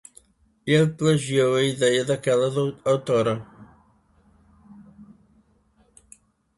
Ele 0.65 0.87
plagiou 0.93 1.53
a 1.55 1.61
ideia 1.61 2.03
daquela 2.03 2.47
autora. 2.83 3.45